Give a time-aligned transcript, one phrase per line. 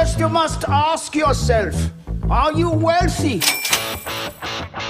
[0.00, 1.76] First, you must ask yourself
[2.30, 3.40] Are you wealthy?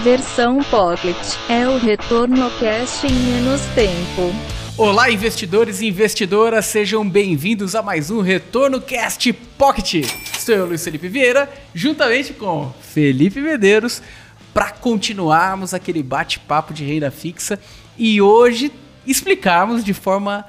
[0.04, 1.16] Versão Pocket
[1.48, 4.32] é o retorno cash em menos tempo.
[4.78, 10.06] Olá, investidores e investidoras, sejam bem-vindos a mais um Retorno Cast Pocket.
[10.38, 14.00] Sou eu, Luiz Felipe Vieira, juntamente com Felipe Medeiros,
[14.54, 17.58] para continuarmos aquele bate-papo de renda fixa
[17.98, 18.70] e hoje
[19.04, 20.46] explicarmos de forma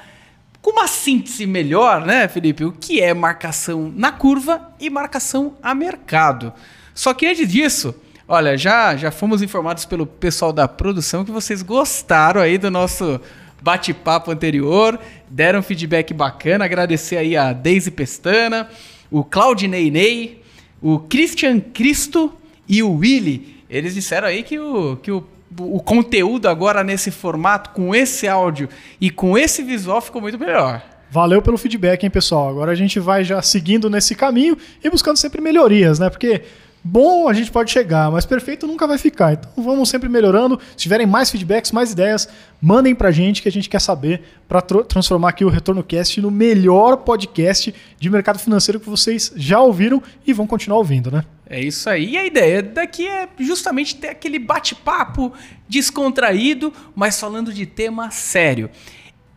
[0.62, 5.74] com uma síntese melhor, né, Felipe, o que é marcação na curva e marcação a
[5.74, 6.54] mercado.
[6.94, 7.96] Só que antes disso,
[8.28, 13.20] olha, já já fomos informados pelo pessoal da produção que vocês gostaram aí do nosso
[13.62, 15.00] bate-papo anterior,
[15.30, 18.70] deram feedback bacana, agradecer aí a Daisy Pestana,
[19.10, 20.42] o Claudinei Ney,
[20.82, 22.34] o Christian Cristo
[22.68, 23.64] e o Willy.
[23.70, 25.24] Eles disseram aí que o, que o,
[25.60, 28.70] o conteúdo agora nesse formato, com esse áudio
[29.00, 30.82] e com esse visual ficou muito melhor.
[31.10, 32.50] Valeu pelo feedback, hein, pessoal?
[32.50, 36.10] Agora a gente vai já seguindo nesse caminho e buscando sempre melhorias, né?
[36.10, 36.44] Porque
[36.84, 39.34] Bom, a gente pode chegar, mas perfeito nunca vai ficar.
[39.34, 40.60] Então vamos sempre melhorando.
[40.72, 42.28] Se tiverem mais feedbacks, mais ideias,
[42.60, 46.32] mandem pra gente que a gente quer saber para transformar aqui o Retorno Cast no
[46.32, 51.24] melhor podcast de mercado financeiro que vocês já ouviram e vão continuar ouvindo, né?
[51.48, 52.12] É isso aí.
[52.12, 55.32] E a ideia daqui é justamente ter aquele bate-papo
[55.70, 58.72] descontraído, mas falando de tema sério.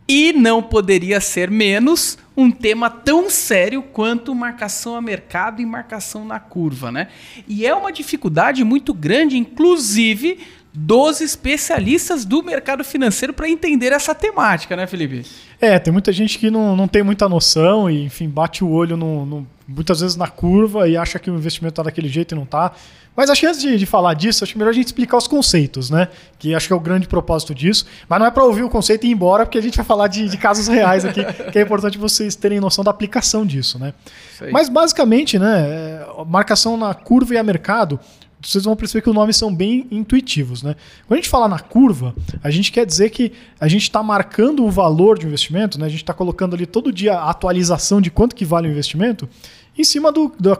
[0.07, 6.23] E não poderia ser menos um tema tão sério quanto marcação a mercado e marcação
[6.23, 7.07] na curva, né?
[7.47, 10.39] E é uma dificuldade muito grande, inclusive
[10.77, 15.25] dos especialistas do mercado financeiro para entender essa temática, né, Felipe?
[15.59, 18.97] É, tem muita gente que não, não tem muita noção e, enfim, bate o olho
[18.97, 22.35] no, no muitas vezes na curva e acha que o investimento está daquele jeito e
[22.35, 22.73] não está.
[23.15, 25.89] Mas acho que antes de, de, falar disso, acho melhor a gente explicar os conceitos,
[25.89, 26.09] né?
[26.37, 27.85] Que acho que é o grande propósito disso.
[28.09, 30.07] Mas não é para ouvir o conceito e ir embora, porque a gente vai falar
[30.07, 33.93] de, de casos reais aqui, que é importante vocês terem noção da aplicação disso, né?
[34.51, 37.99] Mas basicamente, né, é, marcação na curva e a mercado,
[38.41, 40.61] vocês vão perceber que os nomes são bem intuitivos.
[40.61, 40.75] Né?
[41.07, 42.13] Quando a gente fala na curva,
[42.43, 45.85] a gente quer dizer que a gente está marcando o valor de um investimento, né?
[45.85, 49.27] a gente está colocando ali todo dia a atualização de quanto que vale o investimento
[49.77, 50.57] em cima do, da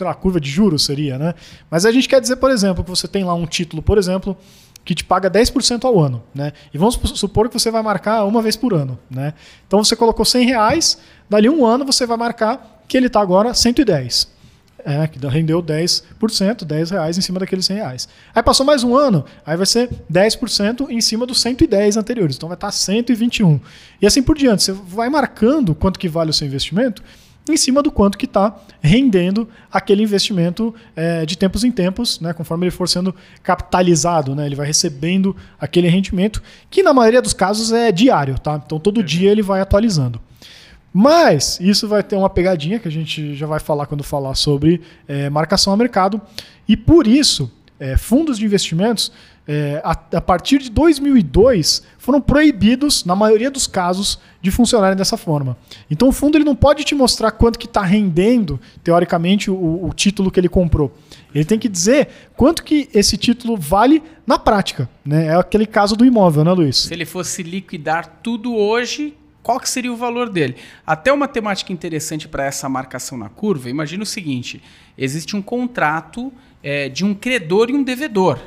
[0.00, 1.18] lá, curva de juros seria.
[1.18, 1.34] Né?
[1.70, 4.36] Mas a gente quer dizer, por exemplo, que você tem lá um título, por exemplo,
[4.84, 6.22] que te paga 10% ao ano.
[6.34, 6.52] Né?
[6.72, 8.98] E vamos supor que você vai marcar uma vez por ano.
[9.10, 9.34] Né?
[9.66, 13.52] Então você colocou 100 reais, dali um ano você vai marcar que ele está agora
[13.52, 14.36] 110
[14.86, 18.08] é, que rendeu 10%, 10 reais em cima daqueles 100 reais.
[18.32, 22.48] Aí passou mais um ano, aí vai ser 10% em cima dos 110 anteriores, então
[22.48, 23.58] vai estar 121.
[24.00, 27.02] E assim por diante, você vai marcando quanto que vale o seu investimento
[27.48, 32.32] em cima do quanto que está rendendo aquele investimento é, de tempos em tempos, né,
[32.32, 37.32] conforme ele for sendo capitalizado, né, ele vai recebendo aquele rendimento, que na maioria dos
[37.32, 38.60] casos é diário, tá?
[38.64, 40.20] Então todo dia ele vai atualizando.
[40.98, 44.80] Mas isso vai ter uma pegadinha que a gente já vai falar quando falar sobre
[45.06, 46.18] é, marcação a mercado.
[46.66, 49.12] E por isso, é, fundos de investimentos,
[49.48, 55.16] é, a, a, partir de 2002, foram proibidos, na maioria dos casos, de funcionarem dessa
[55.16, 55.56] forma.
[55.90, 59.92] Então o fundo ele não pode te mostrar quanto que está rendendo, teoricamente, o, o
[59.94, 60.92] título que ele comprou.
[61.34, 64.88] Ele tem que dizer quanto que esse título vale na prática.
[65.04, 65.26] Né?
[65.26, 66.78] É aquele caso do imóvel, né, Luiz?
[66.78, 70.56] Se ele fosse liquidar tudo hoje, qual que seria o valor dele?
[70.84, 74.60] Até uma temática interessante para essa marcação na curva, imagina o seguinte:
[74.98, 76.32] existe um contrato
[76.64, 78.40] é, de um credor e um devedor.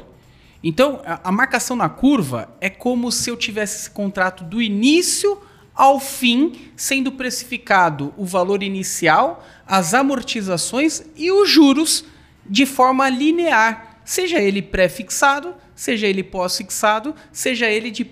[0.63, 5.41] Então, a, marcação na curva é como se eu tivesse esse contrato do início
[5.73, 12.03] ao fim, sendo precificado o valor inicial, as amortizações e os juros
[12.45, 18.03] de forma linear, seja ele pré-fixado, seja ele pós-fixado, seja ele de,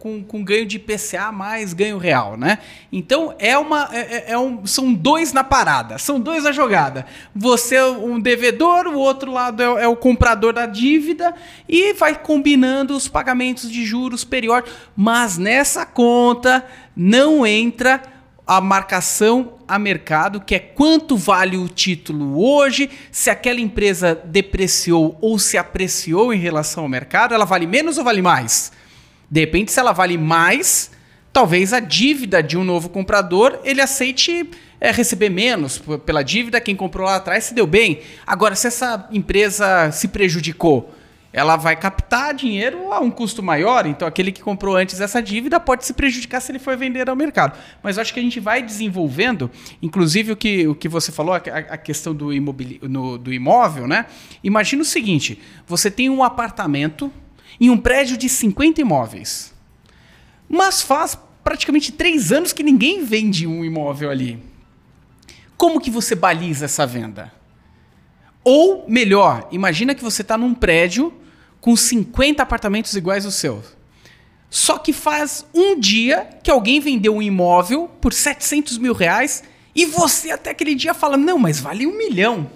[0.00, 2.58] com, com ganho de PCA mais ganho real, né?
[2.90, 7.06] Então é uma é, é, é um, são dois na parada, são dois na jogada.
[7.32, 11.32] Você é um devedor, o outro lado é, é o comprador da dívida
[11.68, 16.66] e vai combinando os pagamentos de juros periódicos, mas nessa conta
[16.96, 18.02] não entra
[18.56, 25.16] a marcação a mercado, que é quanto vale o título hoje, se aquela empresa depreciou
[25.20, 28.72] ou se apreciou em relação ao mercado, ela vale menos ou vale mais?
[29.30, 30.90] De repente, se ela vale mais,
[31.32, 36.76] talvez a dívida de um novo comprador ele aceite é, receber menos pela dívida, quem
[36.76, 38.00] comprou lá atrás se deu bem.
[38.26, 40.92] Agora, se essa empresa se prejudicou,
[41.32, 45.58] ela vai captar dinheiro a um custo maior, então aquele que comprou antes essa dívida
[45.58, 47.58] pode se prejudicar se ele for vender ao mercado.
[47.82, 49.50] Mas eu acho que a gente vai desenvolvendo,
[49.80, 53.88] inclusive o que, o que você falou, a, a questão do, imobili, no, do imóvel,
[53.88, 54.06] né?
[54.44, 57.10] Imagina o seguinte: você tem um apartamento
[57.58, 59.54] em um prédio de 50 imóveis,
[60.46, 64.38] mas faz praticamente três anos que ninguém vende um imóvel ali.
[65.56, 67.32] como que você baliza essa venda?
[68.44, 71.12] Ou melhor, imagina que você está num prédio
[71.62, 73.64] com 50 apartamentos iguais aos seus.
[74.50, 79.44] Só que faz um dia que alguém vendeu um imóvel por 700 mil reais
[79.74, 82.50] e você até aquele dia fala, não, mas vale um milhão.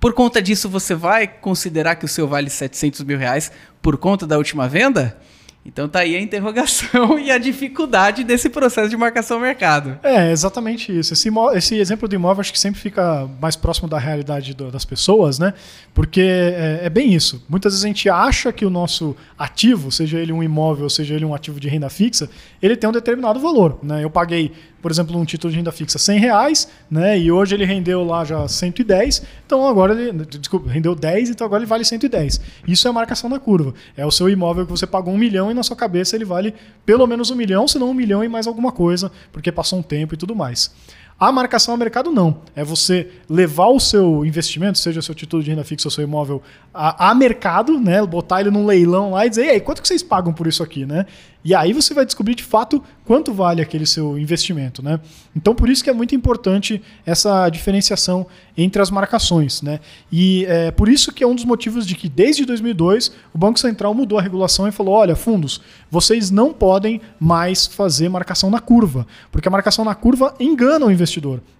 [0.00, 4.26] Por conta disso, você vai considerar que o seu vale 700 mil reais por conta
[4.26, 5.20] da última venda?
[5.66, 9.98] Então tá aí a interrogação e a dificuldade desse processo de marcação mercado.
[10.02, 11.12] É, exatamente isso.
[11.12, 14.84] Esse, esse exemplo do imóvel acho que sempre fica mais próximo da realidade do, das
[14.84, 15.52] pessoas, né?
[15.92, 17.44] Porque é, é, bem isso.
[17.48, 21.24] Muitas vezes a gente acha que o nosso ativo, seja ele um imóvel, seja ele
[21.24, 22.30] um ativo de renda fixa,
[22.66, 23.78] ele tem um determinado valor.
[23.82, 24.04] Né?
[24.04, 24.52] Eu paguei
[24.86, 27.18] por exemplo, um título de renda fixa 100 reais, né?
[27.18, 31.60] E hoje ele rendeu lá já 110, então agora ele, desculpa, rendeu 10, então agora
[31.60, 32.40] ele vale 110.
[32.68, 33.74] Isso é a marcação da curva.
[33.96, 36.54] É o seu imóvel que você pagou um milhão e na sua cabeça ele vale
[36.84, 39.82] pelo menos um milhão, se não um milhão e mais alguma coisa, porque passou um
[39.82, 40.72] tempo e tudo mais.
[41.18, 42.42] A marcação a mercado não.
[42.54, 46.42] É você levar o seu investimento, seja seu título de renda fixa ou seu imóvel,
[46.74, 48.04] a, a mercado, né?
[48.04, 50.84] Botar ele num leilão lá e dizer, ei, quanto que vocês pagam por isso aqui,
[50.84, 51.06] né?
[51.46, 54.98] E aí você vai descobrir de fato quanto vale aquele seu investimento, né?
[55.34, 58.26] Então por isso que é muito importante essa diferenciação
[58.58, 59.78] entre as marcações, né?
[60.10, 63.60] E é por isso que é um dos motivos de que desde 2002 o Banco
[63.60, 68.58] Central mudou a regulação e falou, olha, fundos, vocês não podem mais fazer marcação na
[68.58, 71.05] curva, porque a marcação na curva engana o investidor,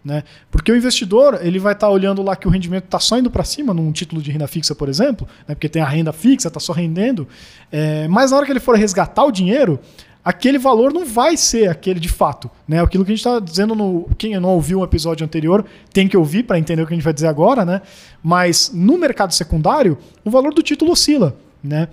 [0.05, 0.23] né?
[0.51, 3.31] Porque o investidor ele vai estar tá olhando lá que o rendimento está só indo
[3.31, 5.55] para cima num título de renda fixa, por exemplo, né?
[5.55, 7.27] Porque tem a renda fixa, está só rendendo,
[7.71, 9.81] é, mas na hora que ele for resgatar o dinheiro
[10.27, 12.51] aquele valor não vai ser aquele de fato.
[12.67, 12.83] Né?
[12.83, 14.09] Aquilo que a gente está dizendo no.
[14.19, 17.05] Quem não ouviu um episódio anterior tem que ouvir para entender o que a gente
[17.05, 17.81] vai dizer agora, né?
[18.21, 21.37] Mas no mercado secundário, o valor do título oscila.
[21.63, 21.89] Né?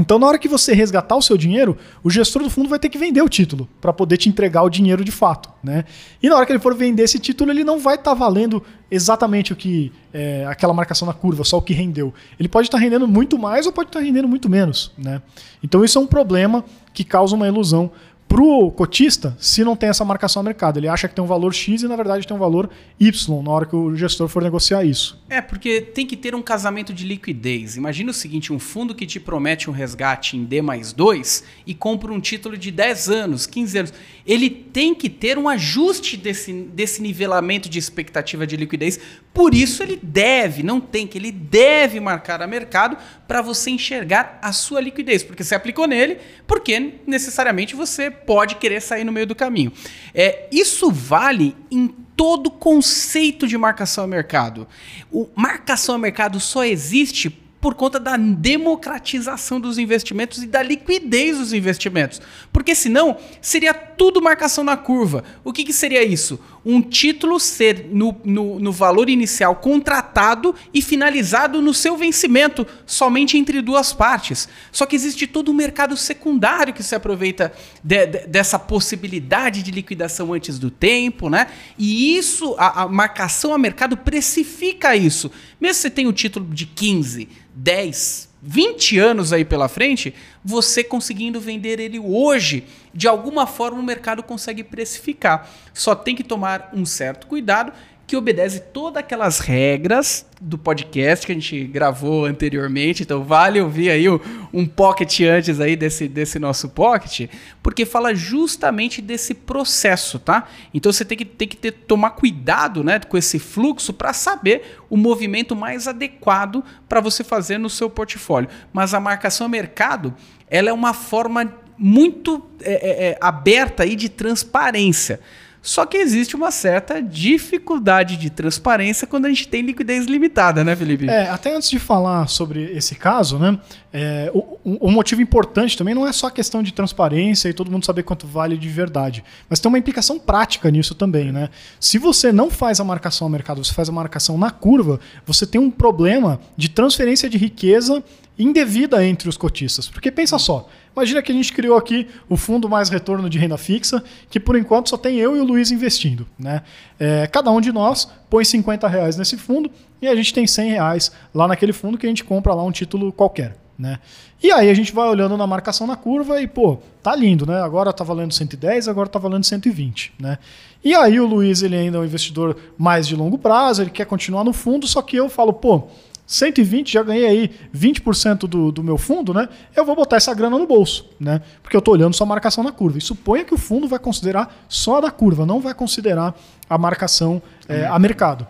[0.00, 2.88] Então, na hora que você resgatar o seu dinheiro, o gestor do fundo vai ter
[2.88, 5.50] que vender o título para poder te entregar o dinheiro de fato.
[5.62, 5.84] Né?
[6.22, 8.62] E na hora que ele for vender esse título, ele não vai estar tá valendo
[8.90, 12.14] exatamente o que é, aquela marcação na curva, só o que rendeu.
[12.38, 14.90] Ele pode estar tá rendendo muito mais ou pode estar tá rendendo muito menos.
[14.96, 15.20] Né?
[15.62, 16.64] Então, isso é um problema
[16.94, 17.90] que causa uma ilusão
[18.30, 21.52] pro cotista, se não tem essa marcação a mercado, ele acha que tem um valor
[21.52, 24.84] X e na verdade tem um valor Y na hora que o gestor for negociar
[24.84, 25.20] isso.
[25.28, 27.76] É, porque tem que ter um casamento de liquidez.
[27.76, 31.74] Imagina o seguinte, um fundo que te promete um resgate em D mais 2 e
[31.74, 33.94] compra um título de 10 anos, 15 anos.
[34.24, 39.00] Ele tem que ter um ajuste desse, desse nivelamento de expectativa de liquidez.
[39.34, 44.38] Por isso ele deve, não tem que, ele deve marcar a mercado para você enxergar
[44.40, 45.24] a sua liquidez.
[45.24, 49.72] Porque você aplicou nele, porque necessariamente você pode querer sair no meio do caminho.
[50.14, 54.68] É, isso vale em todo conceito de marcação a mercado.
[55.10, 57.30] O marcação a mercado só existe
[57.60, 62.20] por conta da democratização dos investimentos e da liquidez dos investimentos.
[62.52, 65.22] Porque senão seria tudo marcação na curva.
[65.44, 66.40] O que, que seria isso?
[66.64, 73.36] Um título ser no, no, no, valor inicial contratado e finalizado no seu vencimento, somente
[73.36, 74.48] entre duas partes.
[74.72, 77.52] Só que existe todo um mercado secundário que se aproveita
[77.84, 81.48] de, de, dessa possibilidade de liquidação antes do tempo, né?
[81.76, 85.30] E isso, a, a marcação a mercado precifica isso.
[85.60, 90.14] Mesmo se você tem o título de 15, 10, 20 anos aí pela frente,
[90.44, 92.64] você conseguindo vender ele hoje,
[92.94, 95.48] de alguma forma o mercado consegue precificar.
[95.74, 97.72] Só tem que tomar um certo cuidado
[98.10, 103.04] que obedece todas aquelas regras do podcast que a gente gravou anteriormente.
[103.04, 104.06] Então vale ouvir aí
[104.52, 107.30] um pocket antes aí desse, desse nosso pocket,
[107.62, 110.48] porque fala justamente desse processo, tá?
[110.74, 114.76] Então você tem que, tem que ter, tomar cuidado né, com esse fluxo para saber
[114.90, 118.50] o movimento mais adequado para você fazer no seu portfólio.
[118.72, 120.12] Mas a marcação mercado
[120.50, 125.20] ela é uma forma muito é, é, é aberta aí de transparência.
[125.62, 130.74] Só que existe uma certa dificuldade de transparência quando a gente tem liquidez limitada, né,
[130.74, 131.08] Felipe?
[131.08, 133.58] É, até antes de falar sobre esse caso, né,
[133.92, 137.70] é, o, o, motivo importante também não é só a questão de transparência e todo
[137.70, 141.50] mundo saber quanto vale de verdade, mas tem uma implicação prática nisso também, né?
[141.78, 145.46] Se você não faz a marcação ao mercado, você faz a marcação na curva, você
[145.46, 148.02] tem um problema de transferência de riqueza
[148.38, 149.88] indevida entre os cotistas.
[149.88, 153.56] Porque pensa só, imagina que a gente criou aqui o fundo mais retorno de renda
[153.58, 156.26] fixa, que por enquanto só tem eu e o Luiz investindo.
[156.38, 156.62] Né?
[156.98, 159.70] É, cada um de nós põe 50 reais nesse fundo
[160.00, 162.72] e a gente tem 100 reais lá naquele fundo que a gente compra lá um
[162.72, 163.56] título qualquer.
[163.78, 163.98] Né?
[164.42, 167.62] E aí a gente vai olhando na marcação na curva e, pô, tá lindo, né?
[167.62, 170.36] Agora tá valendo 110, agora tá valendo 120, né?
[170.84, 174.04] E aí o Luiz, ele ainda é um investidor mais de longo prazo, ele quer
[174.04, 175.84] continuar no fundo, só que eu falo, pô,
[176.30, 179.48] 120, já ganhei aí 20% do, do meu fundo, né?
[179.74, 181.42] Eu vou botar essa grana no bolso, né?
[181.60, 182.98] Porque eu estou olhando só a marcação na curva.
[182.98, 186.32] E suponha que o fundo vai considerar só a da curva, não vai considerar
[186.68, 188.46] a marcação é, a mercado.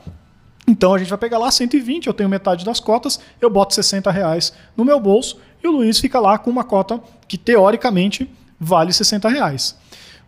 [0.68, 4.10] Então a gente vai pegar lá 120, eu tenho metade das cotas, eu boto 60
[4.10, 8.92] reais no meu bolso e o Luiz fica lá com uma cota que teoricamente vale
[8.92, 9.74] 60 reais.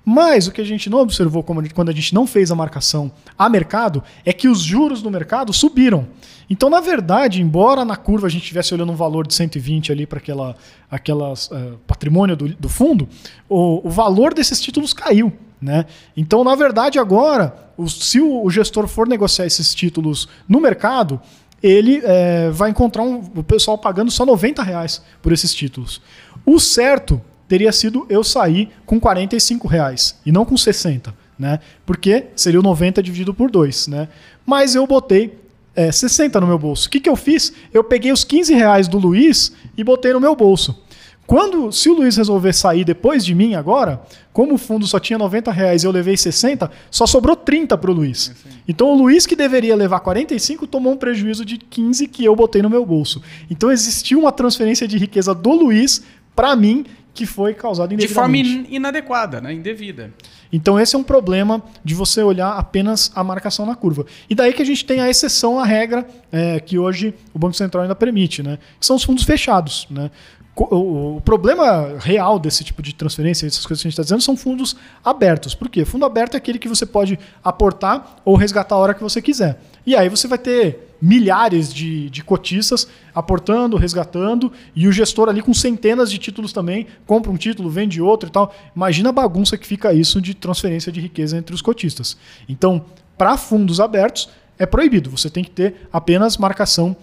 [0.05, 3.49] Mas o que a gente não observou quando a gente não fez a marcação a
[3.49, 6.09] mercado é que os juros do mercado subiram.
[6.51, 10.07] Então, na verdade, embora na curva a gente estivesse olhando um valor de 120 ali
[10.07, 10.57] para aquela,
[10.91, 13.09] aquela uh, patrimônio do, do fundo,
[13.49, 15.33] o, o, valor desses títulos caiu.
[15.61, 15.87] Né?
[16.17, 21.21] Então, na verdade, agora, o, se o, o, gestor for negociar esses títulos no mercado,
[21.63, 26.03] ele é, vai encontrar um, o pessoal pagando só 90 reais por esses títulos.
[26.45, 27.21] O certo
[27.53, 31.61] teria sido eu sair com 45 reais e não com 60, né?
[31.85, 34.09] Porque seria o 90 dividido por 2, né?
[34.47, 35.39] Mas eu botei
[35.77, 36.89] é, 60 no meu bolso.
[36.89, 37.53] O que, que eu fiz?
[37.71, 40.83] Eu peguei os 15 reais do Luiz e botei no meu bolso.
[41.27, 44.01] Quando, se o Luiz resolver sair depois de mim agora,
[44.33, 47.91] como o fundo só tinha 90 reais e eu levei 60, só sobrou 30 para
[47.91, 48.33] o Luiz.
[48.67, 52.63] Então o Luiz que deveria levar 45 tomou um prejuízo de 15 que eu botei
[52.63, 53.21] no meu bolso.
[53.51, 56.03] Então existiu uma transferência de riqueza do Luiz
[56.35, 58.42] para mim que foi causado indevidamente.
[58.42, 59.52] De forma inadequada, né?
[59.52, 60.12] indevida.
[60.52, 64.07] Então esse é um problema de você olhar apenas a marcação na curva.
[64.28, 67.54] E daí que a gente tem a exceção à regra é, que hoje o Banco
[67.54, 68.59] Central ainda permite, né?
[68.78, 69.87] que são os fundos fechados.
[69.90, 70.11] Né?
[70.55, 74.37] O, problema real desse tipo de transferência, essas coisas que a gente está dizendo, são
[74.37, 75.55] fundos abertos.
[75.55, 75.83] Por quê?
[75.85, 79.59] Fundo aberto é aquele que você pode aportar ou resgatar a hora que você quiser.
[79.87, 85.41] E aí você vai ter milhares de, de cotistas aportando, resgatando, e o gestor ali
[85.41, 88.55] com centenas de títulos também, compra um título, vende outro e tal.
[88.77, 92.17] Imagina a bagunça que fica isso de transferência de riqueza entre os cotistas.
[92.47, 92.85] Então,
[93.17, 94.29] para fundos abertos,
[94.59, 95.11] é proibido.
[95.11, 96.95] Você tem que ter apenas marcação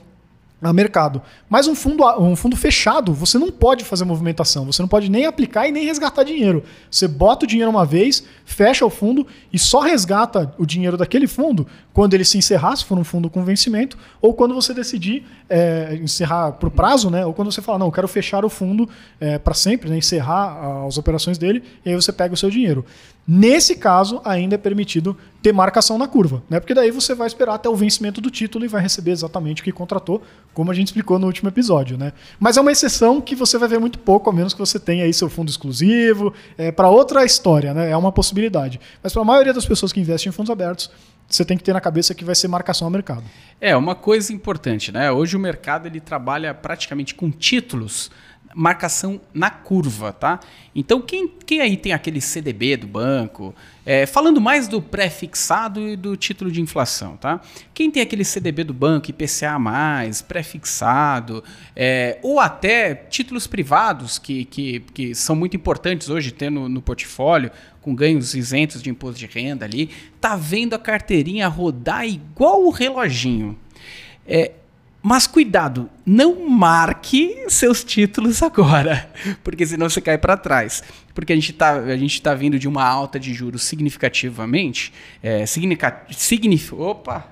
[0.61, 1.21] a mercado.
[1.49, 5.25] Mas um fundo, um fundo fechado, você não pode fazer movimentação, você não pode nem
[5.25, 6.63] aplicar e nem resgatar dinheiro.
[6.91, 11.27] Você bota o dinheiro uma vez, fecha o fundo e só resgata o dinheiro daquele
[11.27, 15.25] fundo quando ele se encerrar, se for um fundo com vencimento, ou quando você decidir
[15.49, 17.25] é, encerrar por prazo, né?
[17.25, 18.87] ou quando você fala, não, eu quero fechar o fundo
[19.19, 19.97] é, para sempre, né?
[19.97, 22.85] encerrar as operações dele, e aí você pega o seu dinheiro.
[23.31, 26.59] Nesse caso, ainda é permitido ter marcação na curva, né?
[26.59, 29.63] Porque daí você vai esperar até o vencimento do título e vai receber exatamente o
[29.63, 32.12] que contratou, como a gente explicou no último episódio, né?
[32.39, 35.03] Mas é uma exceção que você vai ver muito pouco, a menos que você tenha
[35.03, 37.91] aí seu fundo exclusivo, é, para outra história, né?
[37.91, 38.81] É uma possibilidade.
[39.03, 40.89] Mas para a maioria das pessoas que investem em fundos abertos,
[41.27, 43.24] você tem que ter na cabeça que vai ser marcação ao mercado.
[43.62, 45.12] É, uma coisa importante, né?
[45.12, 48.09] Hoje o mercado ele trabalha praticamente com títulos
[48.56, 50.39] marcação na curva, tá?
[50.75, 53.53] Então, quem, quem aí tem aquele CDB do banco,
[53.86, 57.41] é, falando mais do pré-fixado e do título de inflação, tá?
[57.74, 59.58] Quem tem aquele CDB do banco, IPCA+,
[60.27, 61.44] pré-fixado,
[61.75, 66.82] é, ou até títulos privados que, que, que são muito importantes hoje ter no, no
[66.82, 67.51] portfólio,
[67.82, 69.89] com ganhos isentos de imposto de renda ali,
[70.20, 73.58] tá vendo a carteirinha rodar igual o reloginho.
[74.27, 74.51] É,
[75.01, 79.10] mas cuidado, não marque seus títulos agora,
[79.44, 80.84] porque senão você cai para trás.
[81.15, 81.82] Porque a gente está
[82.24, 84.94] tá vindo de uma alta de juros significativamente.
[85.22, 87.27] É, significa, signif, opa!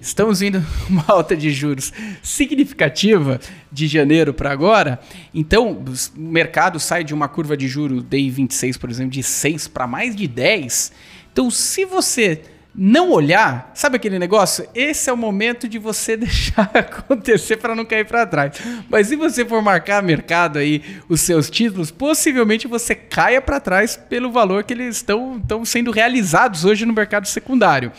[0.00, 1.92] Estamos vindo uma alta de juros
[2.22, 3.38] significativa
[3.70, 4.98] de janeiro para agora.
[5.34, 5.84] Então,
[6.16, 9.86] o mercado sai de uma curva de juros DI 26, por exemplo, de 6 para
[9.86, 10.92] mais de 10.
[11.32, 12.42] Então, se você
[12.74, 14.66] não olhar, sabe aquele negócio?
[14.74, 18.58] Esse é o momento de você deixar acontecer para não cair para trás.
[18.88, 23.96] Mas se você for marcar mercado aí os seus títulos, possivelmente você caia para trás
[23.96, 27.92] pelo valor que eles estão, estão sendo realizados hoje no mercado secundário.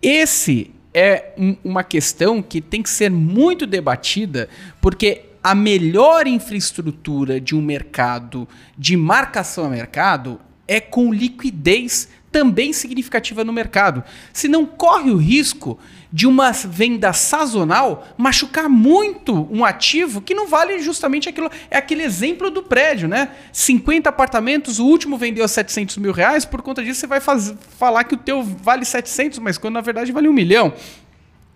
[0.00, 4.48] Esse é um, uma questão que tem que ser muito debatida,
[4.80, 12.72] porque a melhor infraestrutura de um mercado de marcação a mercado é com liquidez também
[12.72, 14.02] significativa no mercado.
[14.32, 15.78] Se não corre o risco
[16.10, 21.50] de uma venda sazonal machucar muito um ativo que não vale justamente aquilo.
[21.70, 23.30] É aquele exemplo do prédio, né?
[23.52, 27.54] 50 apartamentos, o último vendeu a 700 mil reais, por conta disso você vai faz,
[27.78, 30.72] falar que o teu vale 700, mas quando na verdade vale um milhão.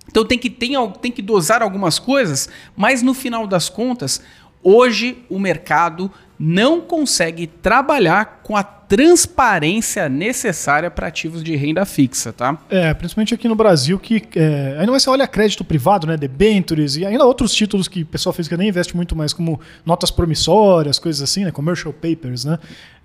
[0.09, 4.23] Então tem que, tem, tem que dosar algumas coisas, mas no final das contas,
[4.63, 12.33] hoje o mercado não consegue trabalhar com a transparência necessária para ativos de renda fixa,
[12.33, 12.59] tá?
[12.71, 16.97] É, principalmente aqui no Brasil, que é, ainda mais você olha crédito privado, né, debentures
[16.97, 21.23] e ainda outros títulos que pessoal física nem investe muito mais, como notas promissórias, coisas
[21.23, 22.59] assim, né, commercial papers, né.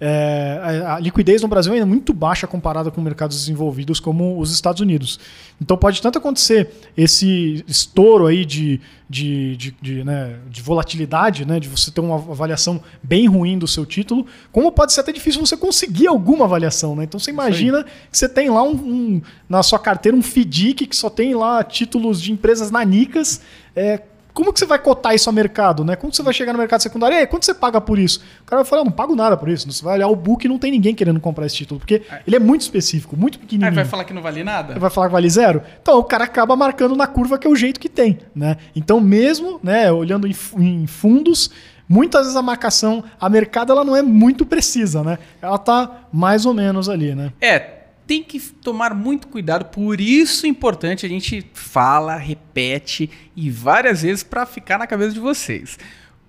[0.03, 4.39] É, a, a liquidez no Brasil ainda é muito baixa comparada com mercados desenvolvidos como
[4.39, 5.19] os Estados Unidos.
[5.61, 11.59] Então pode tanto acontecer esse estouro aí de, de, de, de, né, de volatilidade, né,
[11.59, 15.39] de você ter uma avaliação bem ruim do seu título, como pode ser até difícil
[15.39, 15.70] você conseguir
[16.07, 17.03] alguma avaliação, né?
[17.03, 20.95] Então você imagina que você tem lá um, um, na sua carteira um FDIC que
[20.95, 23.41] só tem lá títulos de empresas nanicas.
[23.75, 24.01] É,
[24.33, 25.95] como que você vai cotar isso a mercado, né?
[25.95, 27.17] Como você vai chegar no mercado secundário?
[27.17, 28.21] E quanto você paga por isso?
[28.41, 29.69] O cara vai falar, não pago nada por isso.
[29.71, 32.35] Você vai olhar o book e não tem ninguém querendo comprar esse título, porque ele
[32.35, 33.69] é muito específico, muito pequenininho.
[33.69, 34.79] Aí vai falar que não vale nada?
[34.79, 35.61] Vai falar que vale zero?
[35.81, 38.57] Então o cara acaba marcando na curva que é o jeito que tem, né?
[38.75, 41.51] Então mesmo, né, olhando em, em fundos,
[41.91, 45.19] muitas vezes a marcação, a mercado, ela não é muito precisa, né?
[45.41, 47.33] Ela tá mais ou menos ali, né?
[47.41, 47.59] É,
[48.07, 54.03] tem que tomar muito cuidado, por isso é importante a gente fala, repete e várias
[54.03, 55.77] vezes para ficar na cabeça de vocês.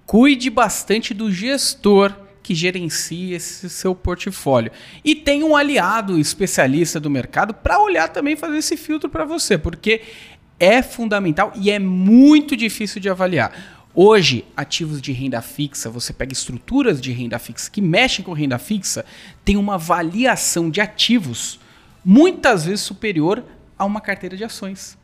[0.05, 4.73] Cuide bastante do gestor que gerencia esse seu portfólio.
[5.05, 9.57] E tem um aliado especialista do mercado para olhar também fazer esse filtro para você,
[9.57, 10.01] porque
[10.59, 13.72] é fundamental e é muito difícil de avaliar.
[13.95, 18.59] Hoje, ativos de renda fixa, você pega estruturas de renda fixa que mexem com renda
[18.59, 19.05] fixa,
[19.45, 21.61] tem uma avaliação de ativos
[22.03, 23.45] muitas vezes superior
[23.79, 24.97] a uma carteira de ações.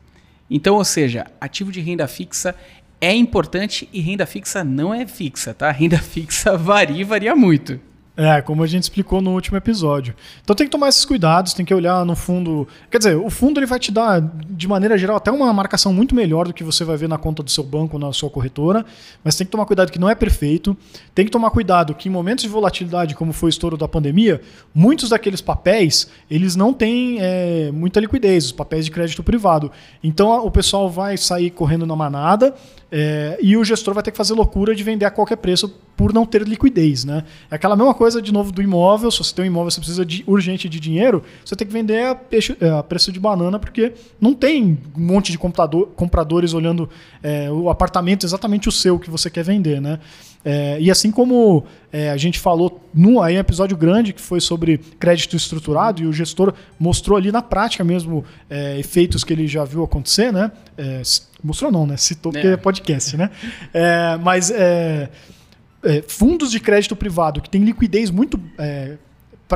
[0.50, 2.54] Então, ou seja, ativo de renda fixa
[2.98, 5.70] é importante e renda fixa não é fixa, tá?
[5.70, 7.78] Renda fixa varia e varia muito.
[8.20, 10.12] É, como a gente explicou no último episódio.
[10.42, 12.66] Então tem que tomar esses cuidados, tem que olhar no fundo.
[12.90, 16.16] Quer dizer, o fundo ele vai te dar, de maneira geral, até uma marcação muito
[16.16, 18.84] melhor do que você vai ver na conta do seu banco, na sua corretora.
[19.22, 20.76] Mas tem que tomar cuidado que não é perfeito.
[21.14, 24.40] Tem que tomar cuidado que em momentos de volatilidade, como foi o estouro da pandemia,
[24.74, 29.70] muitos daqueles papéis eles não têm é, muita liquidez, os papéis de crédito privado.
[30.02, 32.52] Então o pessoal vai sair correndo na manada
[32.90, 36.12] é, e o gestor vai ter que fazer loucura de vender a qualquer preço por
[36.12, 37.04] não ter liquidez.
[37.04, 37.24] Né?
[37.50, 39.10] É aquela mesma coisa, de novo, do imóvel.
[39.10, 42.06] Se você tem um imóvel você precisa de, urgente de dinheiro, você tem que vender
[42.06, 46.54] a, peixe, é, a preço de banana, porque não tem um monte de computador, compradores
[46.54, 46.88] olhando
[47.22, 49.80] é, o apartamento exatamente o seu que você quer vender.
[49.80, 49.98] Né?
[50.44, 54.40] É, e assim como é, a gente falou num aí, um episódio grande que foi
[54.40, 59.46] sobre crédito estruturado, e o gestor mostrou ali na prática mesmo é, efeitos que ele
[59.46, 60.50] já viu acontecer, né?
[60.76, 61.02] É,
[61.42, 61.96] mostrou não, né?
[61.96, 63.30] Citou porque é, é podcast, né?
[65.82, 68.40] É, fundos de crédito privado que tem liquidez muito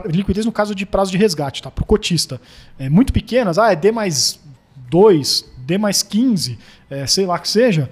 [0.07, 1.71] liquidez no caso de prazo de resgate, tá?
[1.71, 2.41] Para o cotista.
[2.79, 4.41] É, muito pequenas, ah, é D mais
[4.89, 6.59] 2, D mais 15,
[6.89, 7.91] é, sei lá que seja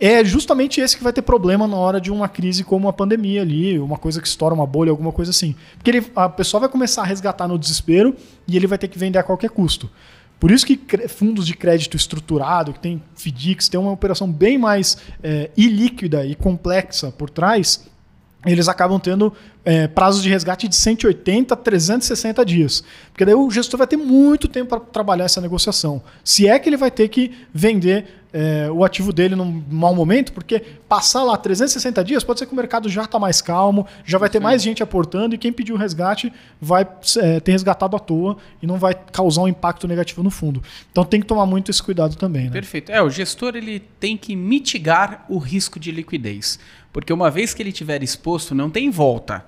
[0.00, 3.42] é justamente esse que vai ter problema na hora de uma crise como a pandemia
[3.42, 5.56] ali, uma coisa que estoura uma bolha, alguma coisa assim.
[5.76, 8.14] Porque ele, a pessoa vai começar a resgatar no desespero
[8.46, 9.90] e ele vai ter que vender a qualquer custo.
[10.38, 14.96] Por isso que fundos de crédito estruturado, que tem FDICs, tem uma operação bem mais
[15.22, 17.84] é, ilíquida e complexa por trás,
[18.46, 19.32] eles acabam tendo
[19.64, 22.84] é, prazos de resgate de 180 a 360 dias.
[23.12, 26.02] Porque daí o gestor vai ter muito tempo para trabalhar essa negociação.
[26.22, 30.32] Se é que ele vai ter que vender é, o ativo dele num mau momento,
[30.32, 34.18] porque passar lá 360 dias pode ser que o mercado já está mais calmo, já
[34.18, 34.44] vai ter Sim.
[34.44, 36.86] mais gente aportando e quem pediu o resgate vai
[37.16, 40.62] é, ter resgatado à toa e não vai causar um impacto negativo no fundo.
[40.90, 42.44] Então tem que tomar muito esse cuidado também.
[42.44, 42.50] Né?
[42.50, 42.92] Perfeito.
[42.92, 46.58] É, o gestor ele tem que mitigar o risco de liquidez,
[46.92, 49.44] porque uma vez que ele tiver exposto, não tem volta.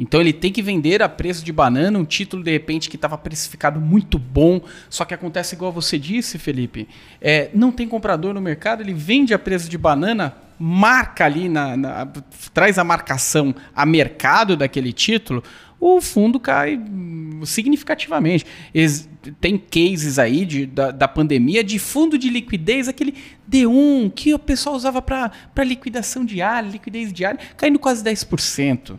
[0.00, 3.18] Então ele tem que vender a preço de banana um título de repente que estava
[3.18, 6.88] precificado muito bom, só que acontece igual você disse, Felipe,
[7.20, 11.76] é, não tem comprador no mercado, ele vende a preço de banana, marca ali na,
[11.76, 12.08] na
[12.54, 15.44] traz a marcação a mercado daquele título,
[15.78, 16.80] o fundo cai
[17.44, 18.46] significativamente.
[18.74, 19.06] Ex
[19.38, 23.14] tem cases aí de, da, da, pandemia de fundo de liquidez, aquele
[23.50, 28.98] D1 que o pessoal usava para liquidação diária, liquidez diária, caindo quase 10%.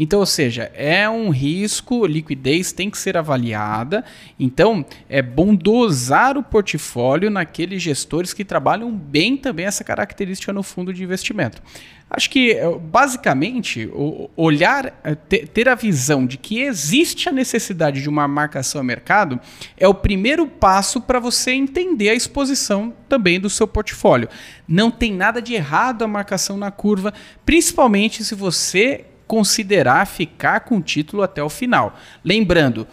[0.00, 4.04] Então, ou seja, é um risco, liquidez tem que ser avaliada.
[4.38, 10.62] Então, é bom dosar o portfólio naqueles gestores que trabalham bem também essa característica no
[10.62, 11.60] fundo de investimento.
[12.08, 13.90] Acho que, eh, basicamente,
[14.36, 19.38] olhar, eh, ter a visão de que existe a necessidade de uma marcação a mercado
[19.76, 24.28] é o primeiro passo para você entender a exposição também do seu portfólio.
[24.66, 27.12] Não tem nada de errado a marcação na curva,
[27.44, 31.96] principalmente se você considerar ficar com o título até o final.
[32.24, 32.86] Lembrando,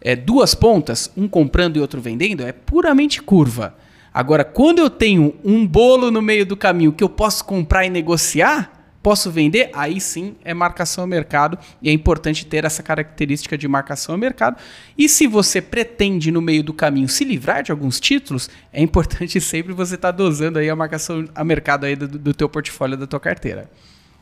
[0.00, 3.76] é, duas pontas, um comprando e outro vendendo, é puramente curva.
[4.12, 7.90] Agora, quando eu tenho um bolo no meio do caminho que eu posso comprar e
[7.90, 9.68] negociar, Posso vender?
[9.72, 14.18] Aí sim é marcação ao mercado e é importante ter essa característica de marcação ao
[14.18, 14.56] mercado.
[14.96, 19.40] E se você pretende no meio do caminho se livrar de alguns títulos, é importante
[19.42, 22.96] sempre você estar tá dosando aí a marcação a mercado aí do, do teu portfólio
[22.96, 23.68] da tua carteira.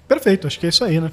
[0.08, 1.12] Perfeito, acho que é isso aí, né?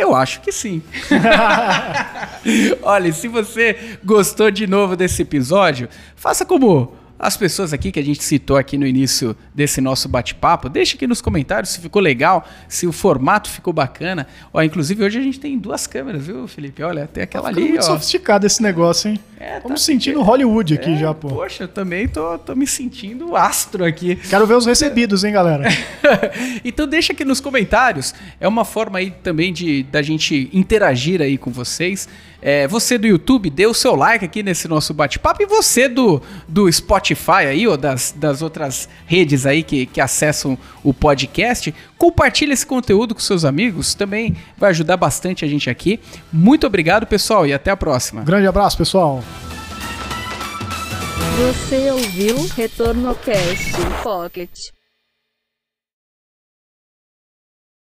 [0.00, 0.82] Eu acho que sim.
[2.82, 8.02] Olha, se você gostou de novo desse episódio, faça como as pessoas aqui que a
[8.02, 12.48] gente citou aqui no início desse nosso bate-papo, deixa aqui nos comentários se ficou legal,
[12.66, 14.26] se o formato ficou bacana.
[14.54, 16.82] Ó, inclusive hoje a gente tem duas câmeras, viu, Felipe?
[16.82, 17.82] Olha, tem aquela tá ali, muito ó.
[17.82, 19.20] sofisticado esse negócio, hein?
[19.38, 21.28] É, Estamos tá sentindo Hollywood aqui é, já, pô.
[21.28, 24.16] Poxa, eu também tô, tô me sentindo astro aqui.
[24.16, 25.64] Quero ver os recebidos, hein, galera?
[26.64, 28.14] então deixa aqui nos comentários.
[28.40, 32.08] É uma forma aí também de da gente interagir aí com vocês.
[32.42, 35.42] É, você do YouTube, dê o seu like aqui nesse nosso bate-papo.
[35.42, 40.58] E você do, do Spotify aí, ou das, das outras redes aí que, que acessam
[40.82, 43.94] o podcast, compartilhe esse conteúdo com seus amigos.
[43.94, 46.00] Também vai ajudar bastante a gente aqui.
[46.32, 48.22] Muito obrigado, pessoal, e até a próxima.
[48.22, 49.22] grande abraço, pessoal.
[51.36, 53.72] Você ouviu Retorno Cast
[54.02, 54.79] Pocket.